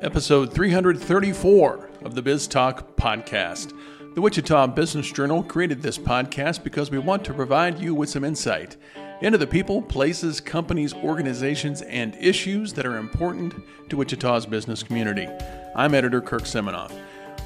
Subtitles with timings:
[0.00, 3.72] Episode 334 of the Biz Talk podcast.
[4.14, 8.24] The Wichita Business Journal created this podcast because we want to provide you with some
[8.24, 8.76] insight
[9.20, 13.54] into the people, places, companies, organizations, and issues that are important
[13.90, 15.28] to Wichita's business community.
[15.76, 16.92] I'm editor Kirk Seminoff.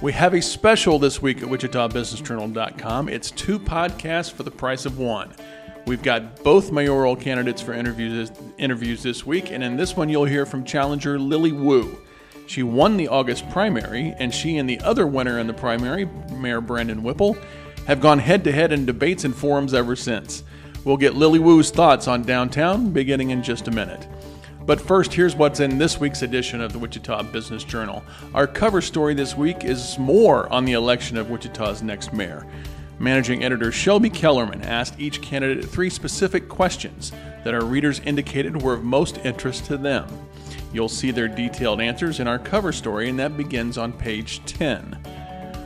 [0.01, 3.09] We have a special this week at WichitaBusinessJournal.com.
[3.09, 5.33] It's two podcasts for the price of one.
[5.87, 10.25] We've got both mayoral candidates for interviews, interviews this week, and in this one, you'll
[10.25, 11.99] hear from challenger Lily Wu.
[12.47, 16.05] She won the August primary, and she and the other winner in the primary,
[16.37, 17.37] Mayor Brandon Whipple,
[17.87, 20.45] have gone head to head in debates and forums ever since.
[20.85, 24.07] We'll get Lily Wu's thoughts on downtown beginning in just a minute.
[24.65, 28.05] But first, here's what's in this week's edition of the Wichita Business Journal.
[28.35, 32.47] Our cover story this week is more on the election of Wichita's next mayor.
[32.99, 37.13] Managing editor Shelby Kellerman asked each candidate three specific questions
[37.45, 40.07] that our readers indicated were of most interest to them.
[40.73, 44.99] You'll see their detailed answers in our cover story, and that begins on page 10.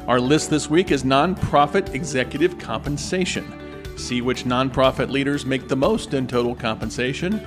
[0.07, 3.53] Our list this week is nonprofit executive compensation.
[3.99, 7.41] See which nonprofit leaders make the most in total compensation,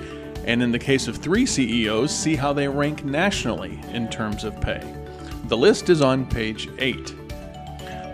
[0.46, 4.60] and in the case of three CEOs, see how they rank nationally in terms of
[4.60, 4.82] pay.
[5.44, 7.14] The list is on page 8.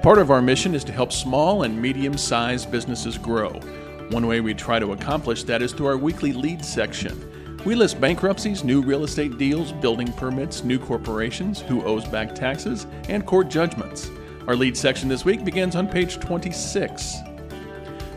[0.07, 3.51] Part of our mission is to help small and medium sized businesses grow.
[4.11, 7.59] One way we try to accomplish that is through our weekly lead section.
[7.65, 12.87] We list bankruptcies, new real estate deals, building permits, new corporations, who owes back taxes,
[13.09, 14.09] and court judgments.
[14.47, 17.17] Our lead section this week begins on page 26.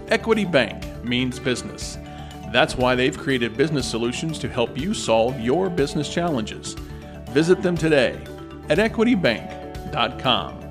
[0.10, 1.98] Equity Bank means business.
[2.54, 6.76] That's why they've created business solutions to help you solve your business challenges.
[7.32, 8.22] Visit them today
[8.70, 10.69] at equitybank.com.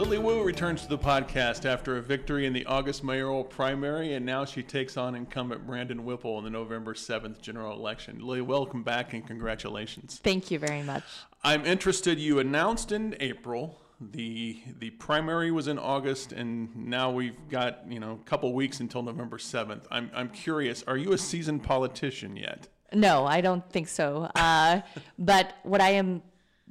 [0.00, 4.24] Lily Wu returns to the podcast after a victory in the August mayoral primary, and
[4.24, 8.18] now she takes on incumbent Brandon Whipple in the November 7th general election.
[8.18, 10.18] Lily, welcome back and congratulations.
[10.24, 11.02] Thank you very much.
[11.44, 17.36] I'm interested, you announced in April the the primary was in August, and now we've
[17.50, 19.86] got you know a couple weeks until November seventh.
[19.90, 20.82] I'm I'm curious.
[20.84, 22.68] Are you a seasoned politician yet?
[22.94, 24.30] No, I don't think so.
[24.34, 24.80] Uh,
[25.18, 26.22] but what I am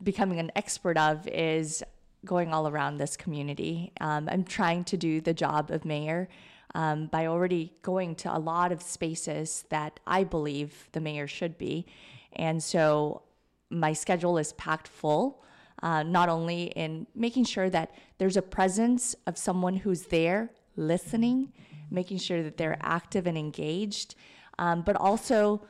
[0.01, 1.84] becoming an expert of is
[2.25, 3.91] going all around this community.
[4.02, 6.28] Um, I'm trying to do the job of mayor.
[6.75, 11.58] Um, by already going to a lot of spaces that I believe the mayor should
[11.58, 11.88] be.
[12.34, 13.24] And so
[13.72, 15.44] my schedule is packed full
[15.81, 21.52] uh, not only in making sure that there's a presence of someone who's there listening,
[21.90, 24.16] making sure that they're active and engaged,
[24.58, 25.66] um, but also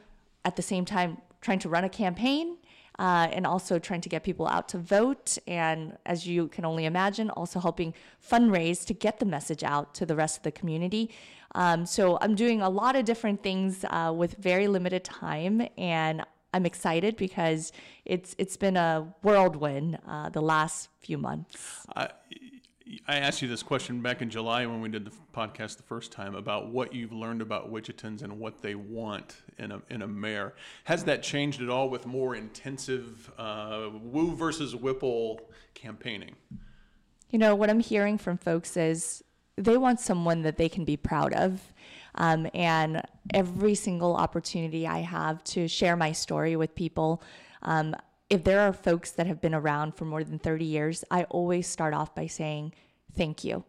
[0.46, 2.58] at the same time trying to run a campaign
[3.00, 5.38] uh, and also trying to get people out to vote.
[5.48, 10.06] And as you can only imagine, also helping fundraise to get the message out to
[10.06, 11.10] the rest of the community.
[11.56, 16.24] Um, so I'm doing a lot of different things uh, with very limited time, and
[16.54, 17.72] I'm excited because
[18.06, 21.88] it's it's been a whirlwind uh, the last few months.
[21.96, 22.10] I,
[23.08, 26.12] I asked you this question back in July when we did the podcast the first
[26.12, 30.08] time about what you've learned about Wichitans and what they want in a in a
[30.08, 30.54] mayor.
[30.86, 35.42] Has that changed at all with more intensive uh, Wu versus Whipple
[35.74, 36.36] campaigning?
[37.30, 39.24] You know what I'm hearing from folks is
[39.56, 41.62] they want someone that they can be proud of
[42.16, 43.02] um, and
[43.34, 47.22] every single opportunity I have to share my story with people,
[47.62, 47.96] um,
[48.30, 51.68] if there are folks that have been around for more than 30 years, I always
[51.68, 52.74] start off by saying,
[53.16, 53.64] Thank you.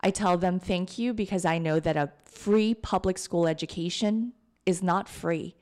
[0.00, 4.32] I tell them thank you because I know that a free public school education
[4.64, 5.56] is not free.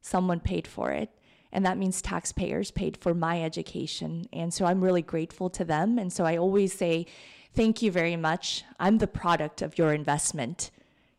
[0.00, 1.10] Someone paid for it.
[1.52, 4.26] And that means taxpayers paid for my education.
[4.32, 5.98] And so I'm really grateful to them.
[5.98, 7.06] And so I always say,
[7.54, 8.64] thank you very much.
[8.80, 10.70] I'm the product of your investment.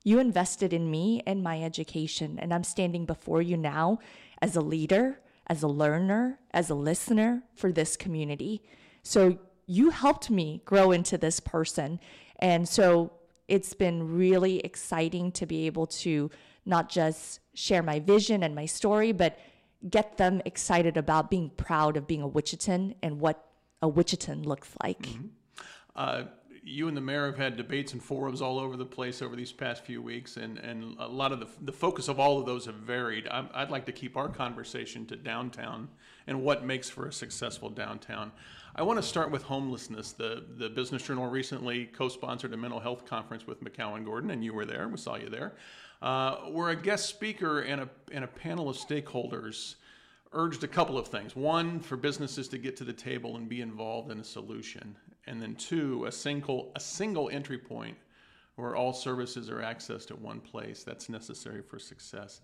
[0.03, 3.99] You invested in me and my education, and I'm standing before you now
[4.41, 8.63] as a leader, as a learner, as a listener for this community.
[9.03, 11.99] So you helped me grow into this person.
[12.39, 13.11] And so
[13.47, 16.31] it's been really exciting to be able to
[16.65, 19.37] not just share my vision and my story, but
[19.89, 23.45] get them excited about being proud of being a Wichitan and what
[23.81, 25.01] a Wichitan looks like.
[25.01, 25.27] Mm-hmm.
[25.95, 26.23] Uh,
[26.65, 29.51] you and the mayor have had debates and forums all over the place over these
[29.51, 32.65] past few weeks, and, and a lot of the, the focus of all of those
[32.65, 33.27] have varied.
[33.27, 35.89] i would like to keep our conversation to downtown
[36.27, 38.31] and what makes for a successful downtown.
[38.75, 40.13] I want to start with homelessness.
[40.13, 44.53] The, the Business Journal recently co sponsored a mental health conference with McCownGordon, and you
[44.53, 44.87] were there.
[44.87, 45.53] We saw you there.
[46.01, 49.75] Uh, where a guest speaker and a, and a panel of stakeholders
[50.33, 51.35] urged a couple of things.
[51.35, 54.95] One, for businesses to get to the table and be involved in a solution.
[55.27, 57.97] And then two, a single, a single entry point
[58.55, 60.83] where all services are accessed at one place.
[60.83, 62.41] That's necessary for success.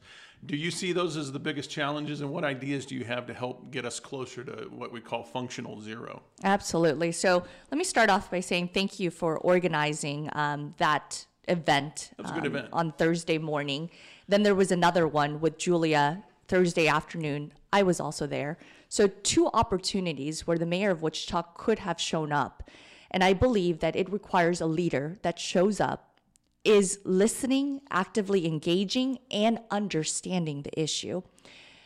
[0.47, 3.33] Do you see those as the biggest challenges, and what ideas do you have to
[3.33, 6.23] help get us closer to what we call functional zero?
[6.43, 7.11] Absolutely.
[7.11, 12.23] So let me start off by saying thank you for organizing um, that event, That
[12.23, 12.69] was a good um, event.
[12.73, 13.91] on Thursday morning.
[14.27, 17.51] Then there was another one with Julia Thursday afternoon.
[17.71, 18.57] I was also there.
[18.89, 22.69] So, two opportunities where the mayor of Wichita could have shown up.
[23.11, 26.19] And I believe that it requires a leader that shows up,
[26.63, 31.21] is listening, actively engaging, and understanding the issue.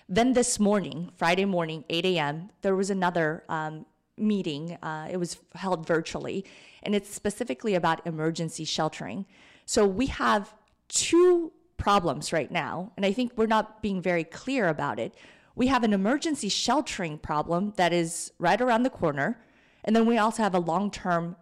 [0.08, 3.86] Then this morning, Friday morning, 8 a.m., there was another um,
[4.18, 4.78] meeting.
[4.82, 6.46] Uh, it was held virtually,
[6.84, 9.26] and it's specifically about emergency sheltering.
[9.66, 10.54] So we have
[10.88, 15.16] two problems right now, and I think we're not being very clear about it.
[15.56, 19.40] We have an emergency sheltering problem that is right around the corner,
[19.84, 21.36] and then we also have a long term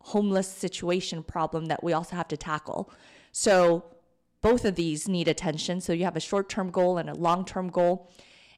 [0.00, 2.90] homeless situation problem that we also have to tackle.
[3.30, 3.84] So
[4.40, 5.80] both of these need attention.
[5.80, 8.10] So you have a short term goal and a long term goal.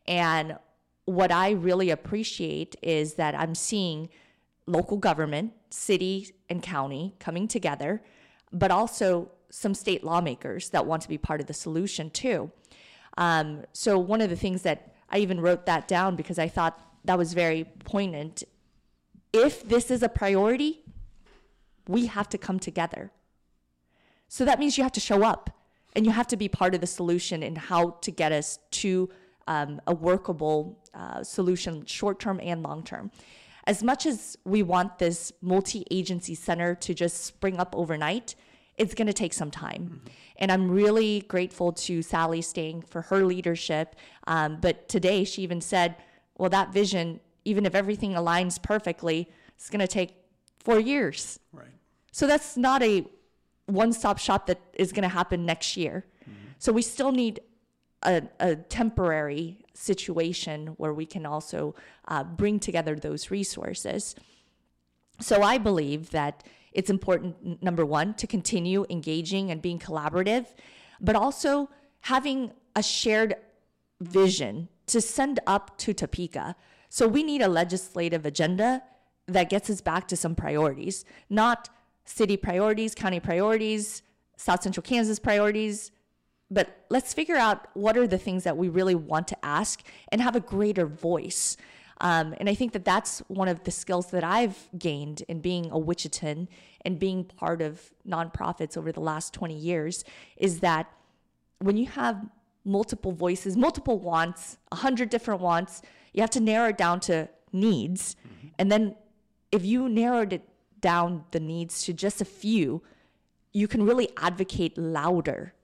[0.06, 0.56] And
[1.04, 4.08] what I really appreciate is that I'm seeing
[4.66, 8.02] local government, city and county coming together,
[8.50, 12.50] but also some state lawmakers that want to be part of the solution too.
[13.18, 16.80] Um, so one of the things that I even wrote that down because I thought
[17.04, 18.44] that was very poignant.
[19.32, 20.82] If this is a priority,
[21.86, 23.10] we have to come together.
[24.28, 25.50] So that means you have to show up
[25.94, 29.08] and you have to be part of the solution in how to get us to
[29.46, 33.10] um, a workable uh, solution, short term and long term.
[33.66, 38.34] As much as we want this multi agency center to just spring up overnight,
[38.76, 40.02] it's going to take some time.
[40.36, 43.96] And I'm really grateful to Sally Stang for her leadership.
[44.26, 45.96] Um, but today she even said,
[46.36, 50.16] well, that vision, even if everything aligns perfectly, it's going to take
[50.58, 51.38] four years.
[51.52, 51.68] Right.
[52.10, 53.06] So that's not a
[53.66, 56.04] one stop shop that is going to happen next year.
[56.58, 57.40] So we still need
[58.02, 61.74] a, a temporary situation where we can also
[62.08, 64.14] uh, bring together those resources.
[65.20, 66.44] So I believe that
[66.74, 70.46] it's important, number one, to continue engaging and being collaborative,
[71.00, 73.36] but also having a shared
[74.00, 76.56] vision to send up to Topeka.
[76.88, 78.82] So we need a legislative agenda
[79.26, 81.70] that gets us back to some priorities, not
[82.04, 84.02] city priorities, county priorities,
[84.36, 85.92] South Central Kansas priorities,
[86.50, 90.20] but let's figure out what are the things that we really want to ask and
[90.20, 91.56] have a greater voice.
[92.00, 95.66] Um, and I think that that's one of the skills that I've gained in being
[95.66, 96.48] a Wichitan
[96.84, 100.04] and being part of nonprofits over the last 20 years
[100.36, 100.90] is that
[101.60, 102.26] when you have
[102.64, 105.82] multiple voices, multiple wants, 100 different wants,
[106.12, 108.16] you have to narrow it down to needs.
[108.58, 108.96] And then
[109.52, 110.42] if you narrowed it
[110.80, 112.82] down the needs to just a few,
[113.52, 115.54] you can really advocate louder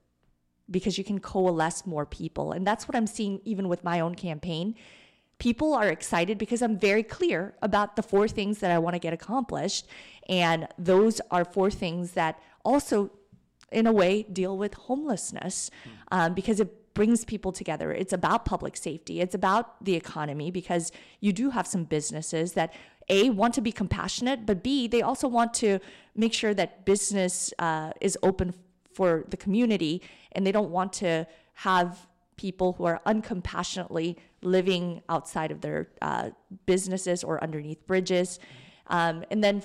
[0.70, 2.52] because you can coalesce more people.
[2.52, 4.76] And that's what I'm seeing even with my own campaign.
[5.40, 9.00] People are excited because I'm very clear about the four things that I want to
[9.00, 9.88] get accomplished.
[10.28, 13.10] And those are four things that also,
[13.72, 15.70] in a way, deal with homelessness
[16.12, 17.90] um, because it brings people together.
[17.90, 22.72] It's about public safety, it's about the economy because you do have some businesses that.
[23.08, 25.80] A, want to be compassionate, but B, they also want to
[26.14, 28.54] make sure that business uh, is open
[28.92, 30.00] for the community
[30.30, 32.06] and they don't want to have
[32.36, 36.30] people who are uncompassionately living outside of their uh,
[36.66, 38.38] businesses or underneath bridges.
[38.86, 39.62] Um, and then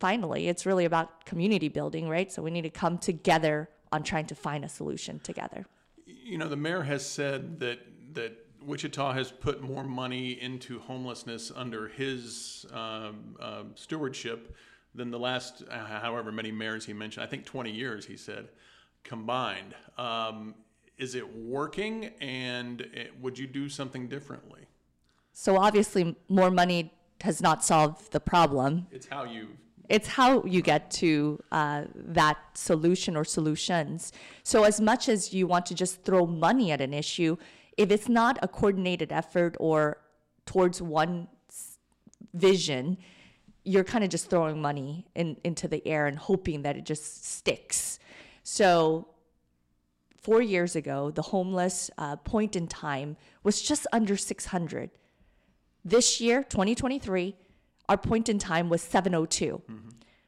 [0.00, 2.30] finally, it's really about community building, right?
[2.32, 5.66] So we need to come together on trying to find a solution together.
[6.06, 7.80] You know, the mayor has said that
[8.14, 13.36] that Wichita has put more money into homelessness under his um,
[13.76, 14.56] stewardship
[14.94, 17.22] than the last, uh, however many mayors he mentioned.
[17.22, 18.48] I think 20 years, he said,
[19.04, 19.74] combined.
[19.96, 20.54] Um,
[20.98, 24.66] is it working, and it, would you do something differently?
[25.32, 28.86] So obviously, more money has not solved the problem.
[28.90, 29.48] It's how you.
[29.88, 34.12] It's how you get to uh, that solution or solutions.
[34.42, 37.36] So, as much as you want to just throw money at an issue,
[37.76, 39.98] if it's not a coordinated effort or
[40.44, 41.28] towards one
[42.34, 42.96] vision,
[43.64, 47.24] you're kind of just throwing money in, into the air and hoping that it just
[47.24, 47.98] sticks.
[48.42, 49.08] So,
[50.26, 54.90] four years ago, the homeless uh, point in time was just under 600.
[55.84, 57.36] This year, 2023,
[57.88, 59.62] our point in time was 702.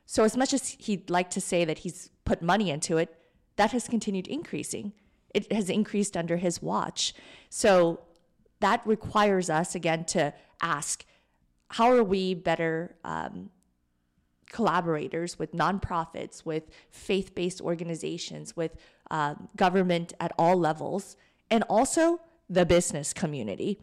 [0.07, 3.12] So, as much as he'd like to say that he's put money into it,
[3.57, 4.93] that has continued increasing.
[5.35, 7.12] It has increased under his watch.
[7.50, 7.99] So,
[8.61, 11.05] that requires us again to ask
[11.71, 13.50] how are we better um,
[14.49, 18.76] collaborators, with nonprofits, with faith based organizations, with
[19.10, 21.16] uh, government at all levels,
[21.50, 23.78] and also the business community.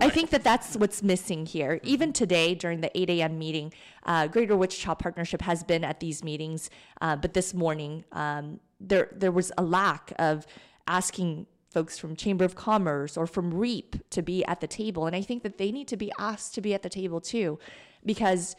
[0.00, 1.80] I think that that's what's missing here.
[1.82, 3.38] Even today, during the 8 a.m.
[3.38, 3.72] meeting,
[4.04, 6.70] uh, Greater Wichita Partnership has been at these meetings,
[7.00, 10.46] uh, but this morning um, there there was a lack of
[10.86, 15.14] asking folks from Chamber of Commerce or from REAP to be at the table, and
[15.14, 17.58] I think that they need to be asked to be at the table too,
[18.04, 18.56] because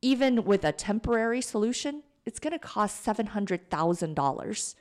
[0.00, 4.76] even with a temporary solution, it's going to cost seven hundred thousand dollars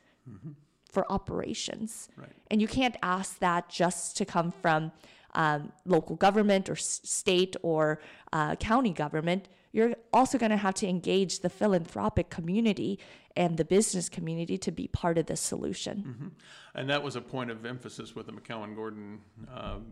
[0.91, 2.29] for operations, Right.
[2.49, 4.91] and you can't ask that just to come from
[5.35, 7.99] um, local government or s- state or
[8.33, 9.49] uh, county government.
[9.73, 12.97] You're also going to have to engage the philanthropic community
[13.35, 16.31] and the business community to be part of this solution.
[16.73, 19.17] And that was a point of emphasis with the McCownGordon
[19.53, 19.85] um,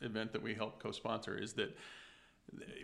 [0.00, 1.38] event that we helped co-sponsor.
[1.38, 1.76] Is that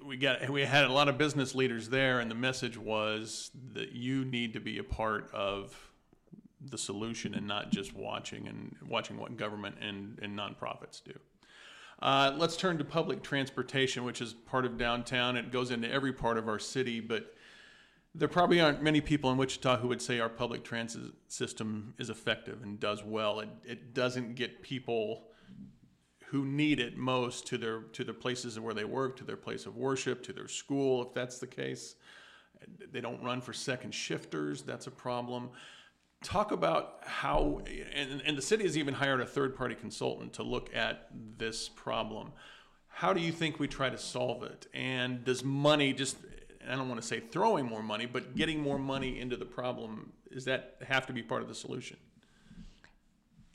[0.05, 3.93] we got we had a lot of business leaders there, and the message was that
[3.93, 5.77] you need to be a part of
[6.61, 11.13] the solution and not just watching and watching what government and, and nonprofits do.
[12.01, 15.37] Uh, let's turn to public transportation, which is part of downtown.
[15.37, 17.35] It goes into every part of our city, but
[18.15, 22.11] there probably aren't many people in Wichita who would say our public transit system is
[22.11, 23.41] effective and does well.
[23.41, 25.29] It, it doesn't get people
[26.31, 29.65] who need it most to their to the places where they work, to their place
[29.67, 31.95] of worship, to their school, if that's the case.
[32.93, 34.63] They don't run for second shifters.
[34.63, 35.51] That's a problem.
[36.23, 37.63] Talk about how,
[37.95, 41.07] and, and the city has even hired a third party consultant to look at
[41.39, 42.33] this problem.
[42.89, 44.67] How do you think we try to solve it?
[44.75, 46.17] And does money just,
[46.69, 50.13] I don't want to say throwing more money, but getting more money into the problem,
[50.33, 51.97] does that have to be part of the solution?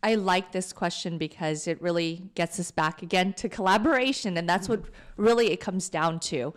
[0.04, 4.68] I like this question because it really gets us back again to collaboration, and that's
[4.68, 4.84] what
[5.16, 6.54] really it comes down to.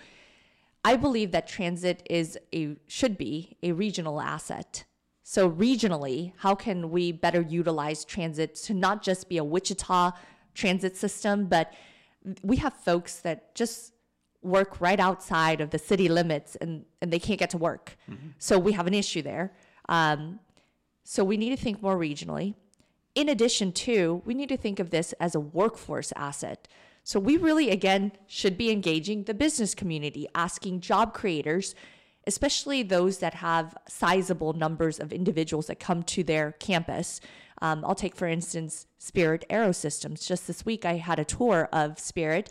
[0.85, 4.85] I believe that transit is a should be a regional asset.
[5.23, 10.13] So regionally, how can we better utilize transit to not just be a Wichita
[10.55, 11.73] transit system, but
[12.43, 13.93] we have folks that just
[14.43, 17.97] work right outside of the city limits and, and they can't get to work.
[18.39, 19.53] So we have an issue there.
[19.89, 20.39] Um,
[21.05, 22.55] so we need to think more regionally.
[23.17, 26.69] In addition to, we need to think of this as a workforce asset.
[27.03, 31.75] So we really, again, should be engaging the business community, asking job creators,
[32.27, 37.23] especially those that have sizable numbers of individuals that come to their campus.
[37.63, 40.27] Um, I'll take, for instance, Spirit Aerosystems.
[40.27, 42.51] Just this week, I had a tour of Spirit,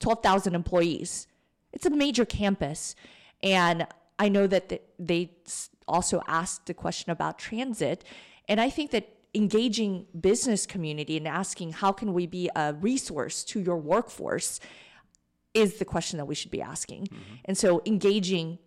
[0.00, 1.26] 12,000 employees.
[1.72, 2.94] It's a major campus.
[3.42, 3.86] And
[4.18, 5.30] I know that they
[5.88, 8.04] also asked the question about transit.
[8.46, 13.44] And I think that engaging business community and asking how can we be a resource
[13.44, 14.60] to your workforce
[15.54, 17.08] is the question that we should be asking.
[17.44, 18.58] And so engaging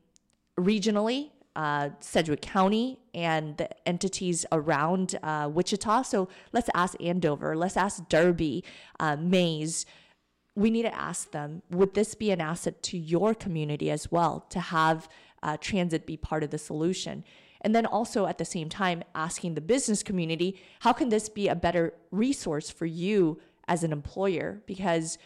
[0.59, 6.03] regionally, uh, Sedgwick County and the entities around uh, Wichita.
[6.03, 8.63] So let's ask Andover, let's ask Derby,
[8.99, 9.85] uh, Maize.
[10.55, 14.45] We need to ask them would this be an asset to your community as well
[14.49, 15.07] to have
[15.43, 17.23] uh, transit be part of the solution?
[17.65, 21.47] And then also at the same time, asking the business community how can this be
[21.47, 24.61] a better resource for you as an employer?
[24.67, 25.17] Because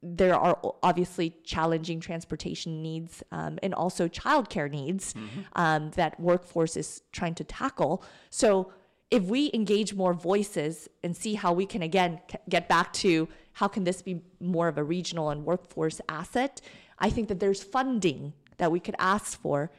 [0.00, 5.14] there are obviously challenging transportation needs um, and also childcare needs
[5.56, 8.02] um, that workforce is trying to tackle.
[8.30, 8.72] So
[9.10, 13.28] if we engage more voices and see how we can again c- get back to
[13.54, 16.62] how can this be more of a regional and workforce asset,
[17.00, 19.70] I think that there's funding that we could ask for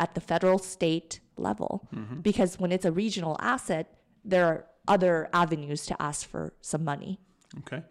[0.00, 1.86] at the federal state level
[2.22, 7.20] because when it's a regional asset, there are other avenues to ask for some money.
[7.58, 7.82] Okay.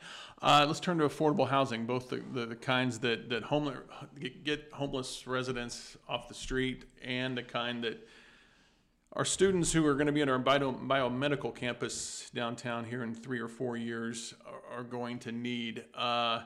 [0.41, 3.77] Uh, let's turn to affordable housing, both the, the, the kinds that, that homeless,
[4.19, 8.07] get- get homeless residents off the street and the kind that
[9.13, 13.13] our students who are going to be at our bio, biomedical campus downtown here in
[13.13, 15.83] three or four years are, are going to need.
[15.93, 16.41] Uh,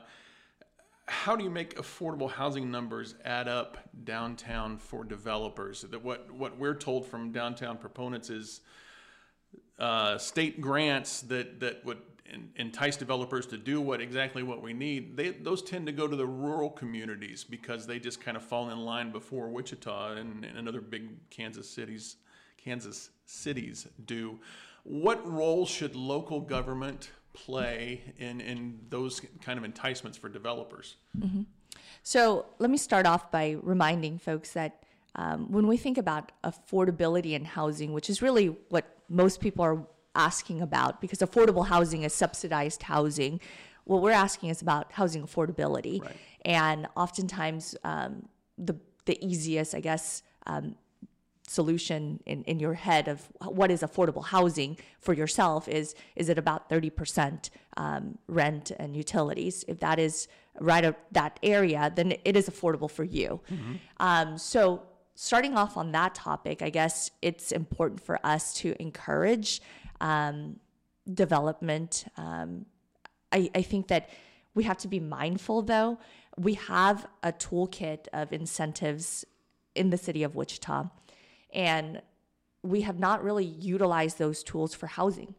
[1.06, 5.82] how do you make affordable housing numbers add up downtown for developers?
[5.82, 8.60] That what, what we're told from downtown proponents is
[9.78, 11.98] uh, state grants that, that would
[12.56, 16.16] entice developers to do what exactly what we need, they, those tend to go to
[16.16, 20.68] the rural communities because they just kind of fall in line before Wichita and, and
[20.68, 22.16] other big Kansas cities,
[22.56, 24.38] Kansas cities do.
[24.84, 30.96] What role should local government play in, in those kind of enticements for developers?
[32.02, 34.84] So let me start off by reminding folks that
[35.16, 39.86] um, when we think about affordability in housing, which is really what most people are
[40.14, 43.40] asking about, because affordable housing is subsidized housing,
[43.84, 46.02] what we're asking is about housing affordability.
[46.02, 46.16] Right.
[46.44, 48.76] And oftentimes, um, the
[49.06, 50.76] the easiest, I guess, um,
[51.46, 56.38] solution in, in your head of what is affordable housing for yourself is is it
[56.38, 59.64] about 30% um, rent and utilities?
[59.68, 60.26] If that is
[60.60, 63.40] right of that area then it is affordable for you.
[63.50, 63.74] Mm-hmm.
[63.98, 64.82] um, so
[65.16, 69.62] starting off on that topic i guess it's important for us to encourage
[70.00, 70.58] um,
[71.12, 72.66] development um,
[73.34, 74.08] I, I think that
[74.54, 75.98] we have to be mindful though.
[76.38, 79.24] We have a toolkit of incentives
[79.74, 80.88] in the city of wichita
[81.54, 82.02] and
[82.62, 85.34] we have not really utilized those tools for housing.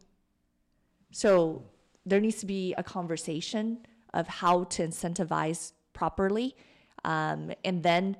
[1.10, 1.64] So
[2.04, 3.78] there needs to be a conversation
[4.14, 6.56] of how to incentivize properly.
[7.04, 8.16] Um, and then,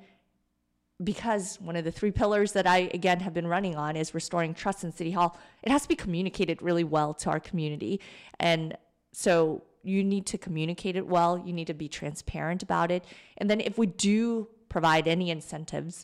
[1.03, 4.53] because one of the three pillars that I, again, have been running on is restoring
[4.53, 8.01] trust in City Hall, it has to be communicated really well to our community.
[8.39, 8.75] And
[9.13, 13.05] so you need to communicate it well, you need to be transparent about it.
[13.37, 16.03] And then, if we do provide any incentives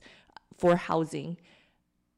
[0.58, 1.38] for housing,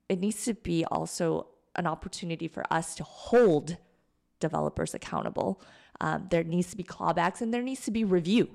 [0.09, 3.77] it needs to be also an opportunity for us to hold
[4.39, 5.61] developers accountable.
[6.01, 8.49] Um, there needs to be clawbacks and there needs to be review.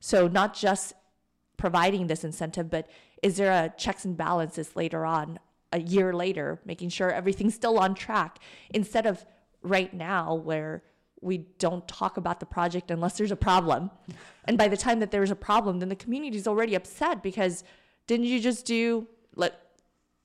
[0.00, 0.94] So, not just
[1.56, 2.88] providing this incentive, but
[3.22, 5.38] is there a checks and balances later on,
[5.72, 8.38] a year later, making sure everything's still on track
[8.70, 9.24] instead of
[9.62, 10.82] right now where
[11.20, 13.90] we don't talk about the project unless there's a problem.
[14.44, 17.64] And by the time that there's a problem, then the community is already upset because
[18.06, 19.60] didn't you just do, let,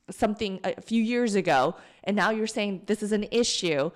[0.09, 3.89] something a few years ago and now you're saying this is an issue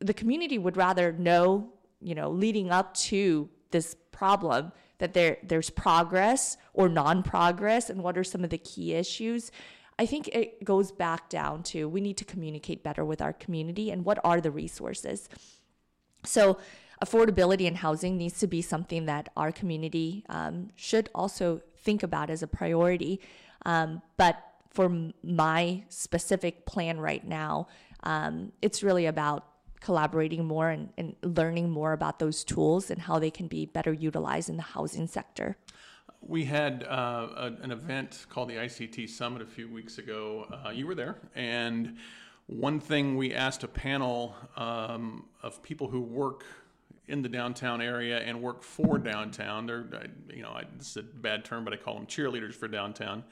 [0.00, 5.70] the community would rather know you know leading up to this problem that there there's
[5.70, 9.50] progress or non-progress and what are some of the key issues.
[9.98, 13.90] I think it goes back down to we need to communicate better with our community
[13.90, 15.28] and what are the resources.
[16.24, 16.58] So
[17.04, 22.30] affordability in housing needs to be something that our community um, should also think about
[22.30, 23.20] as a priority.
[23.66, 27.68] Um, but for my specific plan right now,
[28.02, 29.44] um, it's really about
[29.80, 33.92] collaborating more and, and learning more about those tools and how they can be better
[33.92, 35.56] utilized in the housing sector.
[36.20, 40.46] We had uh, a, an event called the ICT Summit a few weeks ago.
[40.66, 41.96] Uh, you were there, and
[42.46, 46.44] one thing we asked a panel um, of people who work
[47.06, 49.66] in the downtown area and work for downtown.
[49.66, 49.86] They're,
[50.34, 53.24] you know, this is a bad term, but I call them cheerleaders for downtown.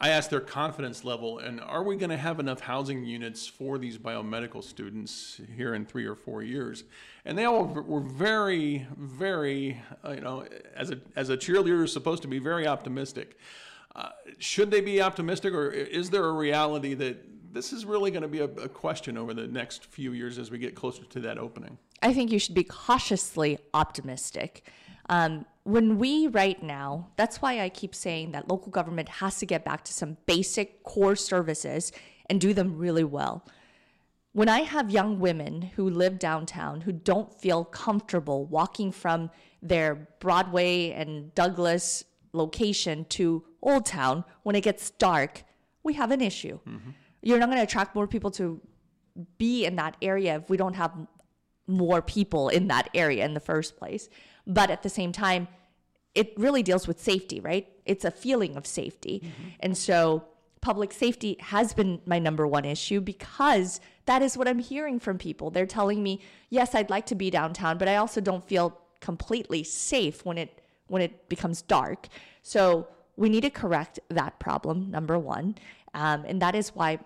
[0.00, 3.78] I asked their confidence level, and are we going to have enough housing units for
[3.78, 6.84] these biomedical students here in three or four years?
[7.24, 11.92] And they all were very, very, uh, you know, as a as a cheerleader, is
[11.92, 13.38] supposed to be very optimistic.
[13.96, 17.16] Uh, should they be optimistic, or is there a reality that
[17.52, 20.50] this is really going to be a, a question over the next few years as
[20.50, 21.76] we get closer to that opening?
[22.02, 24.64] I think you should be cautiously optimistic.
[25.08, 29.46] Um, when we right now, that's why I keep saying that local government has to
[29.46, 31.92] get back to some basic core services
[32.28, 33.46] and do them really well.
[34.32, 40.08] When I have young women who live downtown who don't feel comfortable walking from their
[40.20, 45.44] Broadway and Douglas location to Old Town when it gets dark,
[45.82, 46.58] we have an issue.
[46.66, 46.90] Mm-hmm.
[47.20, 48.60] You're not going to attract more people to
[49.38, 50.92] be in that area if we don't have
[51.66, 54.08] more people in that area in the first place.
[54.46, 55.48] But at the same time,
[56.14, 57.68] it really deals with safety, right?
[57.86, 59.22] It's a feeling of safety.
[59.24, 59.48] Mm-hmm.
[59.60, 60.24] And so
[60.60, 65.18] public safety has been my number one issue because that is what I'm hearing from
[65.18, 65.50] people.
[65.50, 69.64] They're telling me, "Yes, I'd like to be downtown, but I also don't feel completely
[69.64, 72.08] safe when it when it becomes dark."
[72.42, 75.56] So, we need to correct that problem, number 1.
[75.94, 76.98] Um, and that is why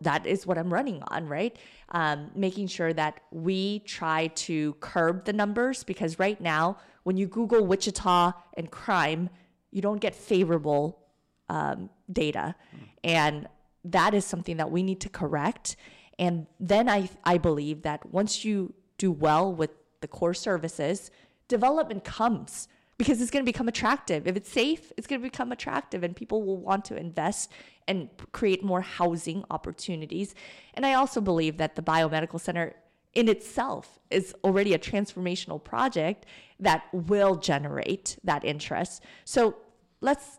[0.00, 1.56] that is what I'm running on, right?
[1.90, 7.26] Um, making sure that we try to curb the numbers because right now, when you
[7.26, 9.30] Google Wichita and crime,
[9.70, 11.00] you don't get favorable
[11.48, 12.54] um, data.
[13.02, 13.48] And
[13.84, 15.76] that is something that we need to correct.
[16.18, 21.10] And then I, I believe that once you do well with the core services,
[21.48, 24.26] development comes because it's going to become attractive.
[24.26, 27.50] If it's safe, it's going to become attractive and people will want to invest
[27.88, 30.34] and create more housing opportunities.
[30.74, 32.74] And I also believe that the biomedical center
[33.14, 36.26] in itself is already a transformational project
[36.60, 39.02] that will generate that interest.
[39.24, 39.56] So
[40.00, 40.38] let's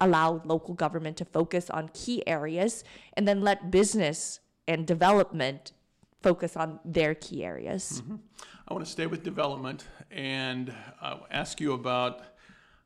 [0.00, 2.84] allow local government to focus on key areas
[3.14, 5.72] and then let business and development
[6.22, 8.02] focus on their key areas.
[8.02, 8.16] Mm-hmm.
[8.68, 12.18] I want to stay with development and uh, ask you about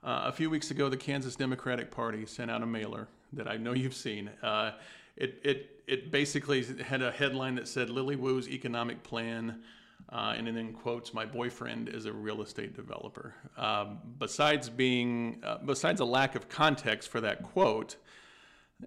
[0.04, 3.56] uh, a few weeks ago, the Kansas Democratic Party sent out a mailer that I
[3.56, 4.28] know you've seen.
[4.42, 4.72] Uh,
[5.16, 9.62] it, it, it basically had a headline that said Lily Wu's economic plan
[10.08, 15.58] Uh, and then quotes, "My boyfriend is a real estate developer." Um, besides being, uh,
[15.64, 17.96] besides a lack of context for that quote,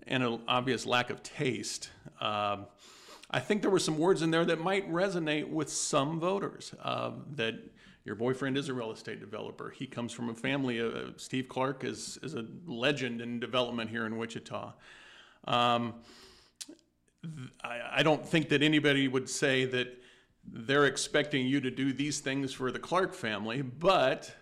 [0.08, 2.66] and an obvious lack of taste, um,
[3.30, 6.74] I think there were some words in there that might resonate with some voters.
[6.82, 7.56] Uh, that
[8.06, 9.70] your boyfriend is a real estate developer.
[9.70, 10.82] He comes from a family.
[10.82, 14.74] Uh, Steve Clark is is a legend in development here in Wichita.
[15.46, 15.96] Um,
[17.64, 19.88] I, I don't think that anybody would say that
[20.46, 24.36] they're expecting you to do these things for the Clark family, but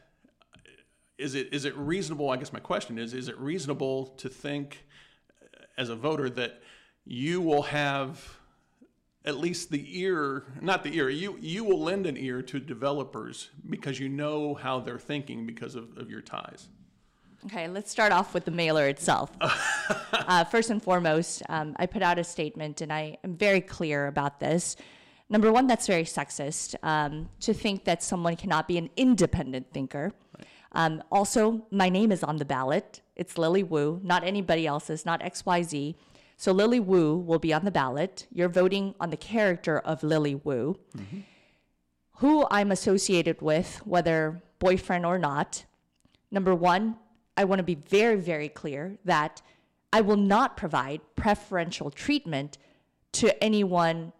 [1.19, 2.31] is it is it reasonable?
[2.31, 4.85] I guess my question is: Is it reasonable to think,
[5.77, 6.61] as a voter, that
[7.05, 8.40] you will have
[9.25, 13.49] at least the ear, not the ear, you you will lend an ear to developers
[13.69, 16.69] because you know how they're thinking because of, of your ties?
[17.45, 19.31] Okay, let's start off with the mailer itself.
[19.41, 24.07] uh, first and foremost, um, I put out a statement, and I am very clear
[24.07, 24.75] about this.
[25.27, 30.11] Number one, that's very sexist um, to think that someone cannot be an independent thinker.
[30.37, 30.47] Right.
[30.73, 33.01] Um, also, my name is on the ballot.
[33.15, 35.95] It's Lily Wu, not anybody else's, not XYZ.
[36.41, 38.25] So Lily Wu will be on the ballot.
[38.33, 41.19] You're voting on the character of Lily Wu, mm-hmm.
[42.13, 45.65] who I'm associated with, whether boyfriend or not.
[46.31, 46.95] Number one,
[47.37, 49.43] I want to be very, very clear that
[49.93, 52.57] I will not provide preferential treatment
[53.11, 54.11] to anyone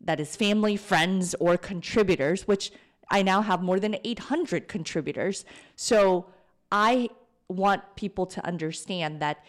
[0.00, 2.72] that is family, friends, or contributors, which
[3.10, 5.44] I now have more than 800 contributors.
[5.74, 6.24] So
[6.72, 7.10] I
[7.48, 9.44] want people to understand that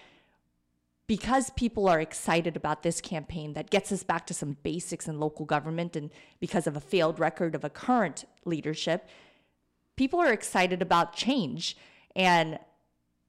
[1.07, 5.19] because people are excited about this campaign that gets us back to some basics in
[5.19, 9.07] local government and because of a failed record of a current leadership,
[9.95, 11.77] people are excited about change.
[12.15, 12.59] And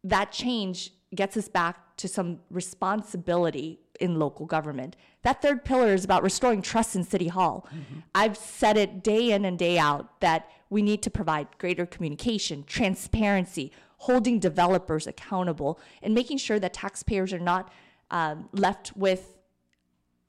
[0.03, 4.97] that change gets us back to some responsibility in local government.
[5.23, 7.67] That third pillar is about restoring trust in City Hall.
[7.69, 8.01] Mm-hmm.
[8.15, 12.65] I've said it day in and day out that we need to provide greater communication,
[12.65, 17.73] transparency, holding developers accountable, and making sure that taxpayers are not
[18.11, 19.37] um, left with,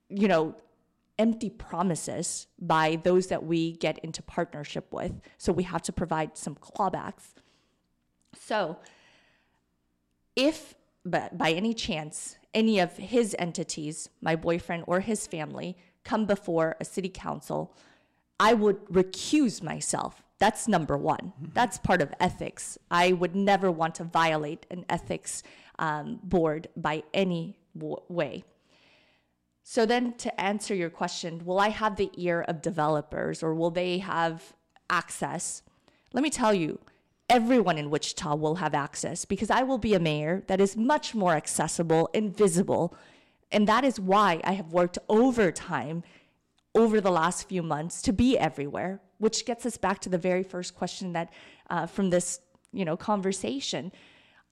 [0.09, 0.55] you know,
[1.17, 5.19] empty promises by those that we get into partnership with.
[5.37, 7.33] So we have to provide some clawbacks.
[8.33, 8.77] So,
[10.35, 16.25] if but by any chance any of his entities, my boyfriend or his family, come
[16.25, 17.75] before a city council,
[18.39, 20.23] I would recuse myself.
[20.39, 21.33] That's number one.
[21.41, 21.51] Mm-hmm.
[21.53, 22.77] That's part of ethics.
[22.89, 25.43] I would never want to violate an ethics
[25.77, 28.43] um, board by any w- way.
[29.63, 33.69] So, then to answer your question, will I have the ear of developers or will
[33.69, 34.53] they have
[34.89, 35.61] access?
[36.11, 36.79] Let me tell you,
[37.29, 41.13] everyone in Wichita will have access because I will be a mayor that is much
[41.13, 42.95] more accessible and visible.
[43.51, 46.03] And that is why I have worked overtime
[46.79, 50.43] over the last few months to be everywhere, which gets us back to the very
[50.43, 51.31] first question that
[51.69, 52.39] uh, from this
[52.71, 53.91] you know conversation.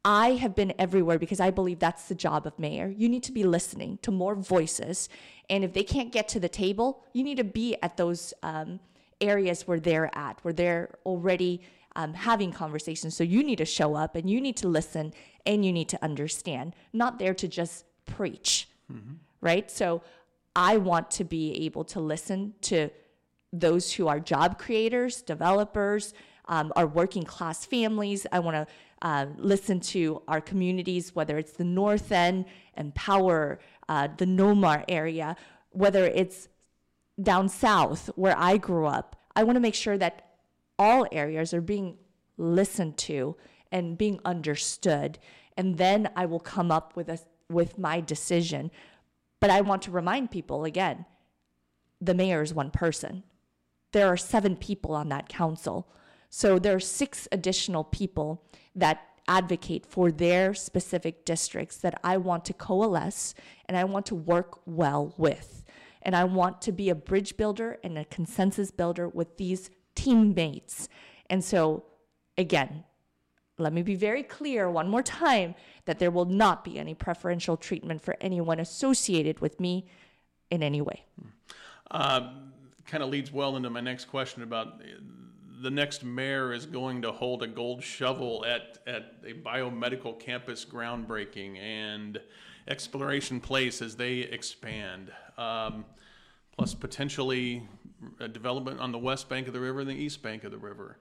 [0.05, 2.87] I have been everywhere because I believe that's the job of mayor.
[2.95, 5.09] You need to be listening to more voices,
[5.49, 8.79] and if they can't get to the table, you need to be at those um,
[9.21, 11.61] areas where they're at, where they're already
[11.95, 13.15] um, having conversations.
[13.15, 15.13] So you need to show up and you need to listen
[15.45, 19.15] and you need to understand, not there to just preach, mm-hmm.
[19.41, 19.69] right?
[19.71, 20.03] So
[20.57, 22.89] I want to be able to listen to
[23.53, 26.15] those who are job creators, developers,
[26.45, 28.25] um, our working class families.
[28.31, 28.67] I want to
[29.03, 35.35] uh, listen to our communities, whether it's the North End, Empower, uh, the Nomar area,
[35.69, 36.49] whether it's
[37.21, 39.15] down south where I grew up.
[39.35, 40.27] I want to make sure that
[40.79, 41.97] all areas are being
[42.37, 43.37] listened to
[43.71, 45.19] and being understood
[45.55, 48.71] and then I will come up with a with my decision
[49.39, 51.05] but I want to remind people again
[51.99, 53.23] the mayor is one person.
[53.91, 55.87] There are 7 people on that council.
[56.29, 58.43] So there are 6 additional people
[58.75, 63.33] that advocate for their specific districts that I want to coalesce
[63.65, 65.63] and I want to work well with.
[66.01, 70.87] And I want to be a bridge builder and a consensus builder with these teammates.
[71.29, 71.83] And so,
[72.37, 72.85] again,
[73.57, 77.57] let me be very clear one more time that there will not be any preferential
[77.57, 79.85] treatment for anyone associated with me
[80.51, 81.05] in any way.
[81.91, 82.51] Um,
[82.85, 84.81] kind of leads well into my next question about
[85.61, 90.63] the next mayor is going to hold a gold shovel at, at a biomedical campus
[90.63, 92.19] groundbreaking and
[92.67, 95.11] exploration place as they expand.
[95.37, 95.85] Um,
[96.55, 97.67] plus potentially
[98.31, 100.97] development on the west bank of the river and the east bank of the river.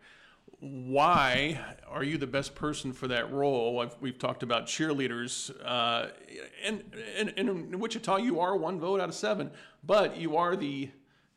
[0.61, 3.81] Why are you the best person for that role?
[3.81, 5.51] I've, we've talked about cheerleaders.
[5.65, 6.09] Uh,
[6.65, 6.83] and,
[7.17, 9.51] and, and in Wichita, you are one vote out of seven,
[9.85, 10.91] but you are the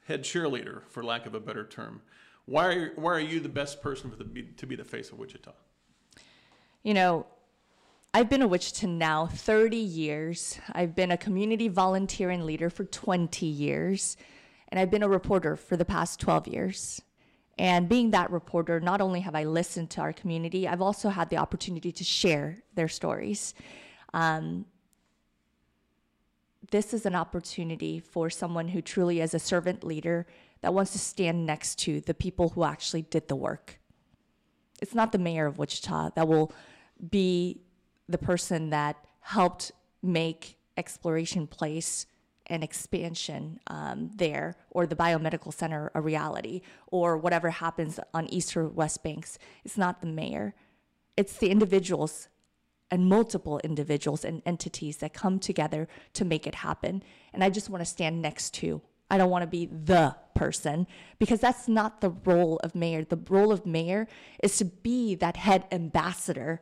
[0.07, 2.01] head cheerleader, for lack of a better term.
[2.45, 5.19] Why are, why are you the best person for the, to be the face of
[5.19, 5.51] Wichita?
[6.81, 7.27] You know,
[8.13, 10.59] I've been a Wichita now 30 years.
[10.71, 14.17] I've been a community volunteer and leader for 20 years.
[14.69, 17.01] And I've been a reporter for the past 12 years.
[17.59, 21.29] And being that reporter, not only have I listened to our community, I've also had
[21.29, 23.53] the opportunity to share their stories.
[24.13, 24.65] Um,
[26.71, 30.25] this is an opportunity for someone who truly is a servant leader
[30.61, 33.77] that wants to stand next to the people who actually did the work.
[34.81, 36.53] It's not the mayor of Wichita that will
[37.09, 37.59] be
[38.07, 42.05] the person that helped make Exploration Place
[42.49, 48.55] an expansion um, there or the biomedical center a reality or whatever happens on east
[48.57, 49.37] or west banks.
[49.63, 50.55] It's not the mayor.
[51.15, 52.27] It's the individuals
[52.91, 57.03] and multiple individuals and entities that come together to make it happen.
[57.33, 58.81] And i just want to stand next to
[59.11, 60.87] i don't want to be the person
[61.19, 63.03] because that's not the role of mayor.
[63.03, 64.07] The role of mayor
[64.41, 66.61] is to be that head ambassador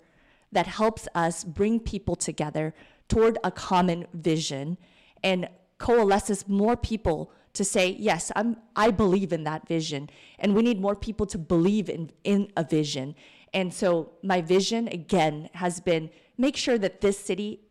[0.51, 2.73] that helps us bring people together
[3.07, 4.77] toward a common vision
[5.23, 5.47] and
[5.77, 10.09] coalesces more people to say, yes, I'm, I believe in that vision.
[10.39, 13.15] And we need more people to believe in, in a vision.
[13.53, 17.61] And so my vision, again, has been make sure that this city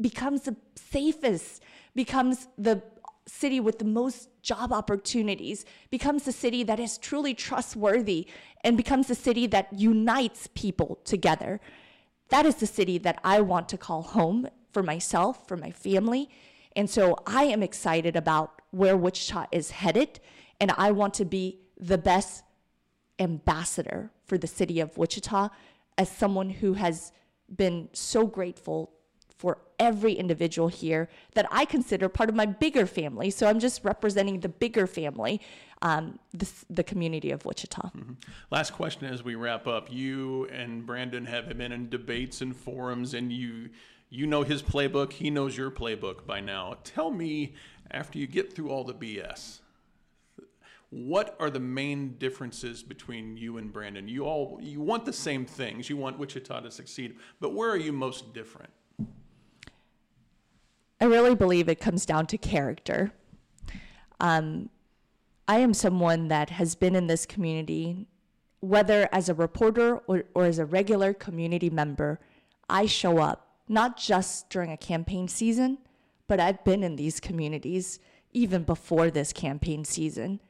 [0.00, 1.62] becomes the safest,
[1.94, 2.82] becomes the
[3.26, 8.26] city with the most job opportunities, becomes the city that is truly trustworthy,
[8.62, 11.60] and becomes the city that unites people together.
[12.28, 16.28] That is the city that I want to call home for myself, for my family,
[16.76, 20.20] and so I am excited about where Wichita is headed,
[20.60, 22.44] and I want to be the best
[23.18, 25.48] ambassador for the city of Wichita
[25.98, 27.12] as someone who has
[27.54, 28.92] been so grateful
[29.38, 33.30] for every individual here that I consider part of my bigger family.
[33.30, 35.42] So I'm just representing the bigger family,
[35.82, 37.88] um, the, the community of Wichita.
[37.88, 38.12] Mm-hmm.
[38.50, 39.92] Last question as we wrap up.
[39.92, 43.70] You and Brandon have been in debates and forums, and you
[44.08, 46.78] you know his playbook, he knows your playbook by now.
[46.84, 47.54] Tell me,
[47.90, 49.60] after you get through all the BS,
[50.90, 54.08] what are the main differences between you and Brandon?
[54.08, 55.90] You all you want the same things.
[55.90, 58.70] You want Wichita to succeed, but where are you most different?
[61.00, 63.12] I really believe it comes down to character.
[64.20, 64.70] Um,
[65.46, 68.06] I am someone that has been in this community,
[68.60, 72.20] whether as a reporter or, or as a regular community member.
[72.68, 75.78] I show up not just during a campaign season,
[76.28, 77.98] but I've been in these communities
[78.32, 80.40] even before this campaign season.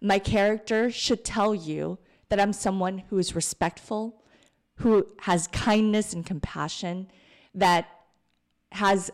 [0.00, 4.22] My character should tell you that I'm someone who is respectful,
[4.76, 7.08] who has kindness and compassion,
[7.54, 7.88] that
[8.72, 9.10] has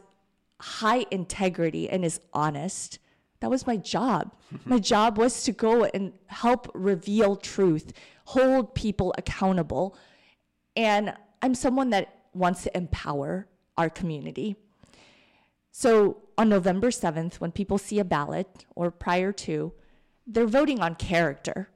[0.60, 2.98] high integrity and is honest.
[3.40, 4.34] That was my job.
[4.64, 7.92] my job was to go and help reveal truth,
[8.26, 9.96] hold people accountable.
[10.76, 14.56] And I'm someone that wants to empower our community.
[15.72, 19.72] So on November 7th, when people see a ballot or prior to,
[20.26, 21.68] they're voting on character.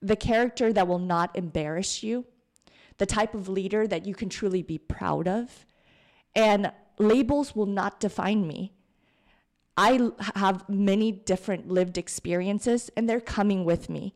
[0.00, 2.24] The character that will not embarrass you,
[2.98, 5.66] the type of leader that you can truly be proud of.
[6.34, 8.72] And labels will not define me.
[9.76, 14.14] I have many different lived experiences, and they're coming with me.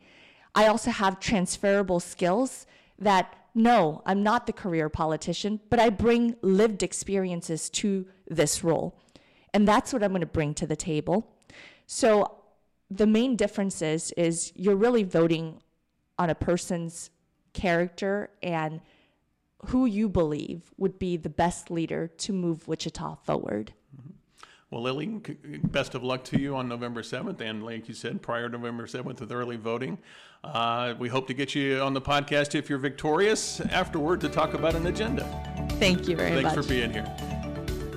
[0.55, 2.67] I also have transferable skills
[2.99, 8.99] that no, I'm not the career politician, but I bring lived experiences to this role.
[9.53, 11.31] And that's what I'm going to bring to the table.
[11.87, 12.39] So
[12.91, 15.61] the main difference is, is you're really voting
[16.19, 17.11] on a person's
[17.53, 18.81] character and
[19.67, 23.75] who you believe would be the best leader to move Wichita forward.
[24.73, 25.21] Well, Lily,
[25.65, 28.87] best of luck to you on November 7th, and like you said, prior to November
[28.87, 29.99] 7th with early voting.
[30.43, 34.55] Uh, we hope to get you on the podcast if you're victorious afterward to talk
[34.55, 35.25] about an agenda.
[35.73, 36.55] Thank you very Thanks much.
[36.55, 37.05] Thanks for being here.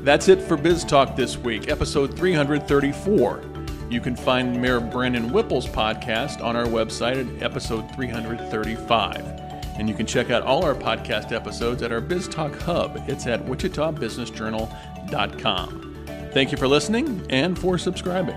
[0.03, 3.41] That's it for Biz Talk this week, episode 334.
[3.89, 9.15] You can find Mayor Brandon Whipple's podcast on our website at episode 335.
[9.77, 13.01] And you can check out all our podcast episodes at our Biz Talk Hub.
[13.07, 15.84] It's at wichitabusinessjournal.com.
[16.35, 18.35] Thank you for listening and for subscribing.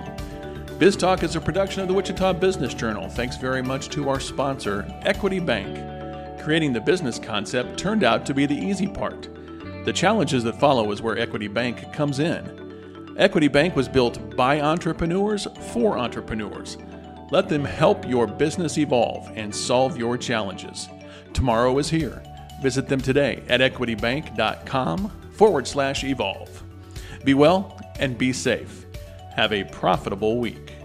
[0.78, 3.08] Biz Talk is a production of the Wichita Business Journal.
[3.08, 6.40] Thanks very much to our sponsor, Equity Bank.
[6.40, 9.28] Creating the business concept turned out to be the easy part.
[9.84, 13.16] The challenges that follow is where Equity Bank comes in.
[13.18, 16.78] Equity Bank was built by entrepreneurs for entrepreneurs.
[17.32, 20.88] Let them help your business evolve and solve your challenges.
[21.32, 22.22] Tomorrow is here.
[22.62, 26.62] Visit them today at equitybank.com forward slash evolve.
[27.24, 28.86] Be well and be safe.
[29.34, 30.77] Have a profitable week.